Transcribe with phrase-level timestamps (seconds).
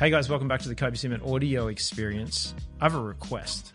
[0.00, 2.54] Hey guys, welcome back to the Kobe Simmet audio experience.
[2.80, 3.74] I have a request.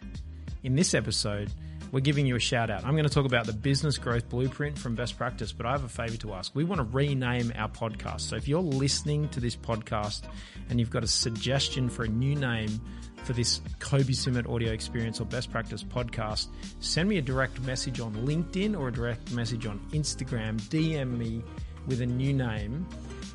[0.63, 1.51] In this episode,
[1.91, 2.83] we're giving you a shout out.
[2.83, 5.83] I'm going to talk about the business growth blueprint from best practice, but I have
[5.83, 6.55] a favor to ask.
[6.55, 8.21] We want to rename our podcast.
[8.21, 10.23] So if you're listening to this podcast
[10.71, 12.81] and you've got a suggestion for a new name
[13.17, 16.47] for this Kobe Simmet audio experience or best practice podcast,
[16.79, 20.59] send me a direct message on LinkedIn or a direct message on Instagram.
[20.69, 21.43] DM me
[21.85, 22.87] with a new name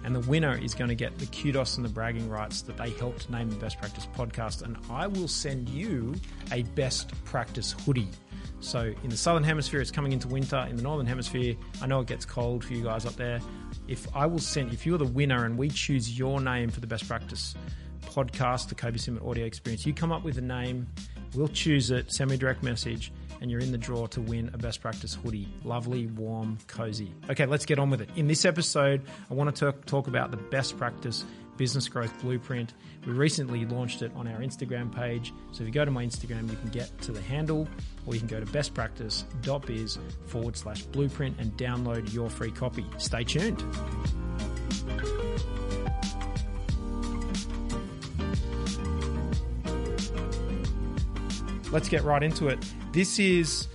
[0.05, 2.91] and the winner is going to get the kudos and the bragging rights that they
[2.91, 4.63] helped name the Best Practice podcast.
[4.63, 6.15] And I will send you
[6.53, 8.09] a Best Practice hoodie.
[8.61, 10.67] So in the southern hemisphere, it's coming into winter.
[10.69, 13.41] In the northern hemisphere, I know it gets cold for you guys up there.
[13.89, 16.87] If I will send, if you're the winner and we choose your name for the
[16.87, 17.55] Best Practice
[18.07, 20.87] podcast, the Kobe Simmet audio experience, you come up with a name,
[21.35, 24.51] we'll choose it, send me a direct message and you're in the draw to win
[24.53, 25.49] a best practice hoodie.
[25.65, 27.13] Lovely, warm, cozy.
[27.31, 28.11] Okay, let's get on with it.
[28.17, 31.25] In this episode, I want to talk about the best practice
[31.57, 32.73] business growth blueprint.
[33.07, 35.35] We recently launched it on our Instagram page.
[35.53, 37.69] So if you go to my Instagram, you can get to the handle
[38.07, 42.87] or you can go to bestpractice.biz forward slash blueprint and download your free copy.
[42.97, 43.63] Stay tuned.
[51.73, 52.59] Let's get right into it.
[52.91, 53.69] This is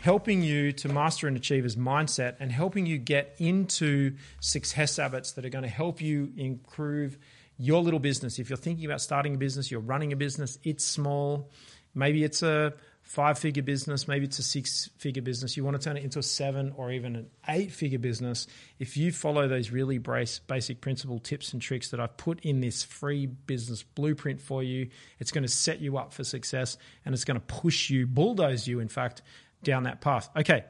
[0.00, 5.44] helping you to master an achiever's mindset and helping you get into success habits that
[5.44, 7.18] are going to help you improve
[7.58, 8.38] your little business.
[8.38, 11.50] If you're thinking about starting a business, you're running a business, it's small,
[11.94, 12.72] maybe it's a
[13.06, 16.18] five figure business, maybe it's a six figure business, you want to turn it into
[16.18, 18.48] a seven or even an eight figure business,
[18.80, 22.82] if you follow those really basic principle tips and tricks that I've put in this
[22.82, 24.88] free business blueprint for you,
[25.20, 28.66] it's going to set you up for success and it's going to push you, bulldoze
[28.66, 29.22] you, in fact,
[29.62, 30.28] down that path.
[30.36, 30.64] Okay.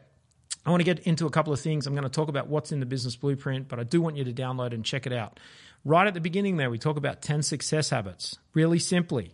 [0.66, 1.86] I want to get into a couple of things.
[1.86, 4.24] I'm going to talk about what's in the business blueprint, but I do want you
[4.24, 5.40] to download and check it out.
[5.86, 8.36] Right at the beginning, there, we talk about 10 success habits.
[8.52, 9.32] Really simply,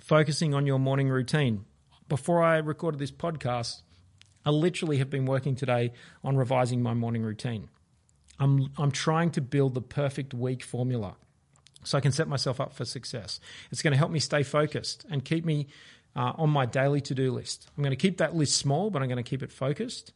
[0.00, 1.66] focusing on your morning routine
[2.14, 3.82] before I recorded this podcast,
[4.46, 5.92] I literally have been working today
[6.22, 7.68] on revising my morning routine.
[8.38, 11.16] I'm, I'm trying to build the perfect week formula
[11.82, 13.40] so I can set myself up for success.
[13.72, 15.66] It's going to help me stay focused and keep me
[16.14, 17.68] uh, on my daily to do list.
[17.76, 20.12] I'm going to keep that list small, but I'm going to keep it focused.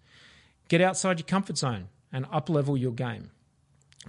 [0.68, 3.32] Get outside your comfort zone and up level your game.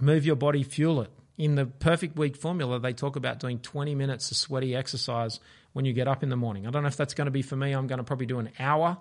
[0.00, 1.10] Move your body, fuel it.
[1.40, 5.40] In the perfect week formula, they talk about doing 20 minutes of sweaty exercise
[5.72, 6.66] when you get up in the morning.
[6.66, 7.72] I don't know if that's going to be for me.
[7.72, 8.98] I'm going to probably do an hour,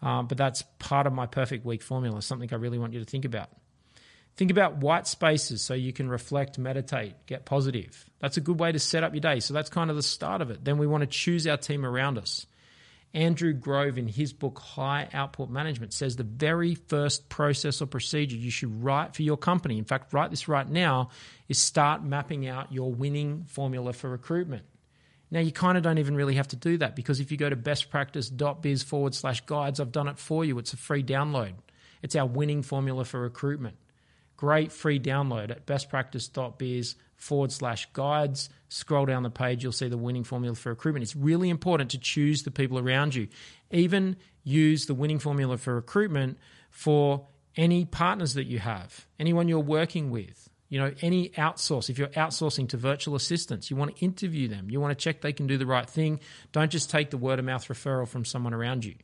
[0.00, 3.04] uh, but that's part of my perfect week formula, something I really want you to
[3.04, 3.48] think about.
[4.36, 8.08] Think about white spaces so you can reflect, meditate, get positive.
[8.20, 9.40] That's a good way to set up your day.
[9.40, 10.64] So that's kind of the start of it.
[10.64, 12.46] Then we want to choose our team around us.
[13.12, 18.36] Andrew Grove, in his book High Output Management, says the very first process or procedure
[18.36, 21.10] you should write for your company, in fact, write this right now,
[21.48, 24.64] is start mapping out your winning formula for recruitment.
[25.32, 27.48] Now, you kind of don't even really have to do that because if you go
[27.48, 30.58] to bestpractice.biz forward slash guides, I've done it for you.
[30.58, 31.54] It's a free download.
[32.02, 33.76] It's our winning formula for recruitment.
[34.36, 38.48] Great free download at bestpractice.biz forward slash guides.
[38.68, 41.02] Scroll down the page, you'll see the winning formula for recruitment.
[41.02, 43.28] It's really important to choose the people around you.
[43.70, 46.38] Even use the winning formula for recruitment
[46.70, 47.26] for
[47.56, 50.48] any partners that you have, anyone you're working with.
[50.70, 54.70] You know, any outsource, if you're outsourcing to virtual assistants, you want to interview them.
[54.70, 56.20] You want to check they can do the right thing.
[56.52, 58.94] Don't just take the word of mouth referral from someone around you.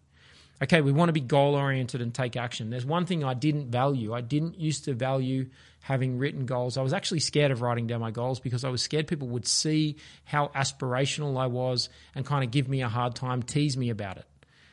[0.62, 2.70] Okay, we want to be goal oriented and take action.
[2.70, 4.14] There's one thing I didn't value.
[4.14, 5.50] I didn't used to value
[5.82, 6.78] having written goals.
[6.78, 9.46] I was actually scared of writing down my goals because I was scared people would
[9.46, 13.90] see how aspirational I was and kind of give me a hard time, tease me
[13.90, 14.26] about it.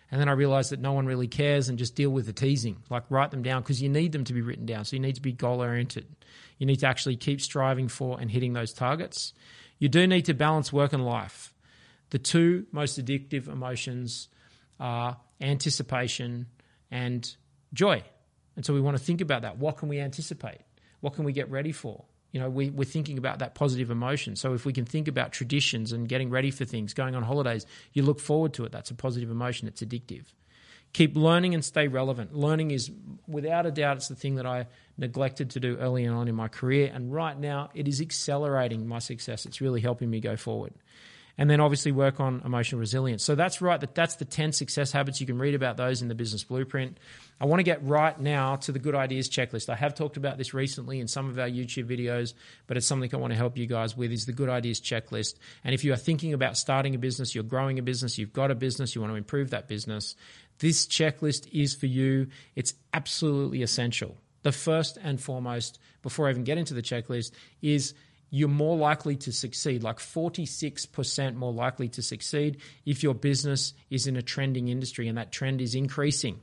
[0.09, 2.77] And then I realized that no one really cares and just deal with the teasing.
[2.89, 4.85] Like write them down because you need them to be written down.
[4.85, 6.05] So you need to be goal oriented.
[6.59, 9.33] You need to actually keep striving for and hitting those targets.
[9.79, 11.53] You do need to balance work and life.
[12.11, 14.29] The two most addictive emotions
[14.79, 16.47] are anticipation
[16.91, 17.35] and
[17.73, 18.03] joy.
[18.55, 19.57] And so we want to think about that.
[19.57, 20.61] What can we anticipate?
[21.01, 22.05] What can we get ready for?
[22.31, 24.35] You know, we, we're thinking about that positive emotion.
[24.35, 27.65] So if we can think about traditions and getting ready for things, going on holidays,
[27.93, 28.71] you look forward to it.
[28.71, 29.67] That's a positive emotion.
[29.67, 30.25] It's addictive.
[30.93, 32.35] Keep learning and stay relevant.
[32.35, 32.91] Learning is,
[33.27, 36.47] without a doubt, it's the thing that I neglected to do early on in my
[36.47, 36.91] career.
[36.93, 39.45] And right now, it is accelerating my success.
[39.45, 40.73] It's really helping me go forward.
[41.35, 43.23] And then obviously work on emotional resilience.
[43.23, 43.79] So that's right.
[43.79, 45.19] That that's the 10 success habits.
[45.19, 46.99] You can read about those in the business blueprint.
[47.41, 49.67] I want to get right now to the good ideas checklist.
[49.67, 52.35] I have talked about this recently in some of our YouTube videos,
[52.67, 55.39] but it's something I want to help you guys with is the good ideas checklist.
[55.63, 58.51] And if you are thinking about starting a business, you're growing a business, you've got
[58.51, 60.15] a business, you want to improve that business,
[60.59, 62.27] this checklist is for you.
[62.55, 64.17] It's absolutely essential.
[64.43, 67.31] The first and foremost, before I even get into the checklist,
[67.61, 67.93] is
[68.35, 74.07] you're more likely to succeed, like 46% more likely to succeed if your business is
[74.07, 76.39] in a trending industry and that trend is increasing.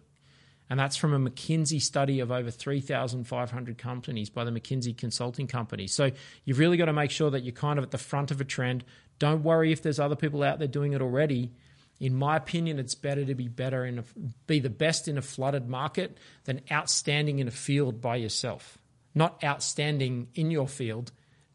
[0.70, 5.88] And that's from a McKinsey study of over 3,500 companies by the McKinsey Consulting Company.
[5.88, 6.12] So
[6.44, 8.44] you've really got to make sure that you're kind of at the front of a
[8.44, 8.84] trend.
[9.18, 11.50] Don't worry if there's other people out there doing it already.
[11.98, 14.04] In my opinion, it's better to be better in a,
[14.46, 18.78] be the best in a flooded market than outstanding in a field by yourself.
[19.12, 21.10] Not outstanding in your field.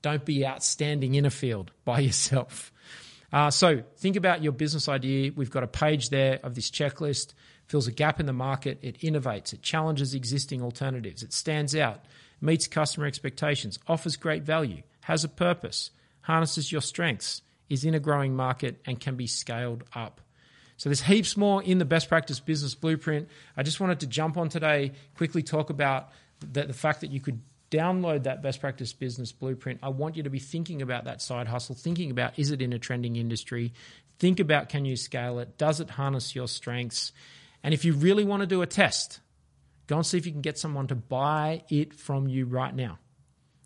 [0.06, 2.72] Don't be outstanding in a field by yourself.
[3.34, 5.32] Uh, so think about your business idea.
[5.36, 7.34] We've got a page there of this checklist.
[7.66, 12.06] Fills a gap in the market, it innovates, it challenges existing alternatives, it stands out,
[12.40, 15.90] meets customer expectations, offers great value, has a purpose,
[16.22, 20.22] harnesses your strengths, is in a growing market, and can be scaled up.
[20.78, 23.28] So there's heaps more in the best practice business blueprint.
[23.58, 26.12] I just wanted to jump on today, quickly talk about
[26.42, 27.42] the, the fact that you could
[27.76, 29.80] download that best practice business blueprint.
[29.84, 32.74] I want you to be thinking about that side hustle, thinking about is it in
[32.74, 33.74] a trending industry?
[34.20, 35.58] Think about can you scale it?
[35.58, 37.12] Does it harness your strengths?
[37.64, 39.20] And if you really want to do a test,
[39.88, 43.00] go and see if you can get someone to buy it from you right now.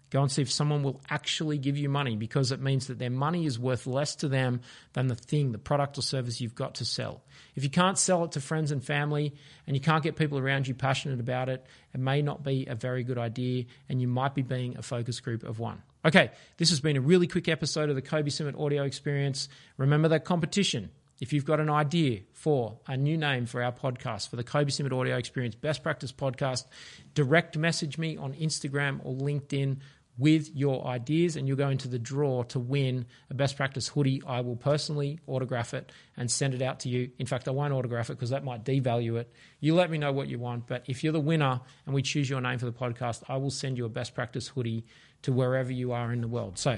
[0.10, 3.12] Go and see if someone will actually give you money because it means that their
[3.12, 4.62] money is worth less to them
[4.94, 7.22] than the thing, the product or service you've got to sell.
[7.56, 9.36] If you can't sell it to friends and family
[9.68, 12.76] and you can't get people around you passionate about it, it may not be a
[12.76, 15.84] very good idea and you might be being a focus group of one.
[16.04, 19.50] Okay, this has been a really quick episode of the Kobe Summit audio experience.
[19.78, 20.90] Remember that competition.
[21.20, 24.72] If you've got an idea for a new name for our podcast, for the Kobe
[24.72, 26.66] Simmet Audio Experience Best Practice Podcast,
[27.14, 29.80] direct message me on Instagram or LinkedIn
[30.20, 34.22] with your ideas, and you'll go into the draw to win a best practice hoodie.
[34.28, 37.10] I will personally autograph it and send it out to you.
[37.18, 39.34] In fact, I won't autograph it because that might devalue it.
[39.60, 42.30] You let me know what you want, but if you're the winner and we choose
[42.30, 44.86] your name for the podcast, I will send you a best practice hoodie
[45.24, 46.58] to wherever you are in the world.
[46.58, 46.78] So,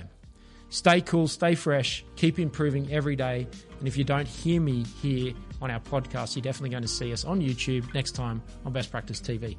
[0.71, 3.45] Stay cool, stay fresh, keep improving every day.
[3.79, 7.11] And if you don't hear me here on our podcast, you're definitely going to see
[7.11, 9.57] us on YouTube next time on Best Practice TV.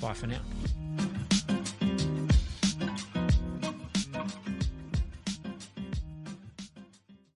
[0.00, 0.40] Bye for now.